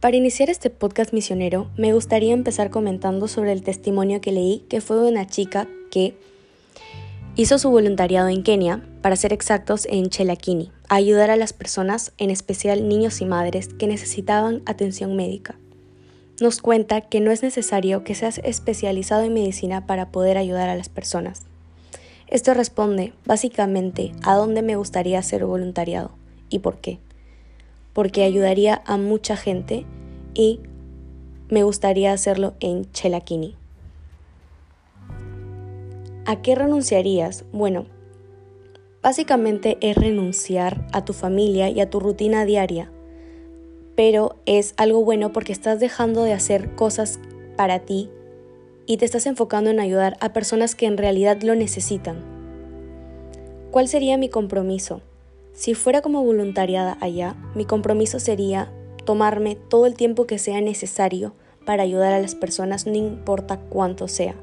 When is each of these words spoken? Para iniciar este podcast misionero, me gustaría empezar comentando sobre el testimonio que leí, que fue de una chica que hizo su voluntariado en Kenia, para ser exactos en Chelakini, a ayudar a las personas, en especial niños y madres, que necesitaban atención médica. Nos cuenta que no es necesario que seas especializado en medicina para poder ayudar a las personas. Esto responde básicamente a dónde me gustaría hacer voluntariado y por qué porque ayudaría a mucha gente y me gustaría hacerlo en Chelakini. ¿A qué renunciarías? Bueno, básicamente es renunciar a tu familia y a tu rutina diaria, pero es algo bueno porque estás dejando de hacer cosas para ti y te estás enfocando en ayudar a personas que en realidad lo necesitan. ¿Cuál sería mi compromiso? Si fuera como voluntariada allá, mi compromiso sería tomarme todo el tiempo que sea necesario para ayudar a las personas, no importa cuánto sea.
Para 0.00 0.18
iniciar 0.18 0.50
este 0.50 0.68
podcast 0.68 1.14
misionero, 1.14 1.70
me 1.78 1.94
gustaría 1.94 2.34
empezar 2.34 2.68
comentando 2.68 3.28
sobre 3.28 3.52
el 3.52 3.62
testimonio 3.62 4.20
que 4.20 4.30
leí, 4.30 4.60
que 4.68 4.82
fue 4.82 4.98
de 4.98 5.08
una 5.08 5.26
chica 5.26 5.66
que 5.90 6.14
hizo 7.34 7.58
su 7.58 7.70
voluntariado 7.70 8.28
en 8.28 8.42
Kenia, 8.42 8.86
para 9.00 9.16
ser 9.16 9.32
exactos 9.32 9.86
en 9.86 10.10
Chelakini, 10.10 10.70
a 10.90 10.96
ayudar 10.96 11.30
a 11.30 11.36
las 11.36 11.54
personas, 11.54 12.12
en 12.18 12.28
especial 12.28 12.88
niños 12.88 13.22
y 13.22 13.24
madres, 13.24 13.68
que 13.68 13.86
necesitaban 13.86 14.62
atención 14.66 15.16
médica. 15.16 15.58
Nos 16.42 16.60
cuenta 16.60 17.00
que 17.00 17.20
no 17.20 17.30
es 17.30 17.42
necesario 17.42 18.04
que 18.04 18.14
seas 18.14 18.38
especializado 18.44 19.22
en 19.22 19.32
medicina 19.32 19.86
para 19.86 20.10
poder 20.12 20.36
ayudar 20.36 20.68
a 20.68 20.76
las 20.76 20.90
personas. 20.90 21.46
Esto 22.26 22.52
responde 22.52 23.14
básicamente 23.24 24.12
a 24.22 24.34
dónde 24.34 24.60
me 24.60 24.76
gustaría 24.76 25.18
hacer 25.18 25.46
voluntariado 25.46 26.10
y 26.50 26.58
por 26.58 26.80
qué 26.80 26.98
porque 27.96 28.24
ayudaría 28.24 28.82
a 28.84 28.98
mucha 28.98 29.38
gente 29.38 29.86
y 30.34 30.60
me 31.48 31.62
gustaría 31.62 32.12
hacerlo 32.12 32.52
en 32.60 32.92
Chelakini. 32.92 33.56
¿A 36.26 36.42
qué 36.42 36.54
renunciarías? 36.56 37.46
Bueno, 37.52 37.86
básicamente 39.02 39.78
es 39.80 39.96
renunciar 39.96 40.86
a 40.92 41.06
tu 41.06 41.14
familia 41.14 41.70
y 41.70 41.80
a 41.80 41.88
tu 41.88 41.98
rutina 41.98 42.44
diaria, 42.44 42.92
pero 43.94 44.36
es 44.44 44.74
algo 44.76 45.02
bueno 45.02 45.32
porque 45.32 45.52
estás 45.52 45.80
dejando 45.80 46.22
de 46.24 46.34
hacer 46.34 46.74
cosas 46.74 47.18
para 47.56 47.78
ti 47.78 48.10
y 48.84 48.98
te 48.98 49.06
estás 49.06 49.24
enfocando 49.24 49.70
en 49.70 49.80
ayudar 49.80 50.18
a 50.20 50.34
personas 50.34 50.74
que 50.74 50.84
en 50.84 50.98
realidad 50.98 51.40
lo 51.40 51.54
necesitan. 51.54 52.22
¿Cuál 53.70 53.88
sería 53.88 54.18
mi 54.18 54.28
compromiso? 54.28 55.00
Si 55.56 55.72
fuera 55.72 56.02
como 56.02 56.22
voluntariada 56.22 56.98
allá, 57.00 57.34
mi 57.54 57.64
compromiso 57.64 58.20
sería 58.20 58.70
tomarme 59.06 59.56
todo 59.56 59.86
el 59.86 59.94
tiempo 59.94 60.26
que 60.26 60.38
sea 60.38 60.60
necesario 60.60 61.32
para 61.64 61.82
ayudar 61.82 62.12
a 62.12 62.20
las 62.20 62.34
personas, 62.34 62.86
no 62.86 62.94
importa 62.94 63.58
cuánto 63.58 64.06
sea. 64.06 64.34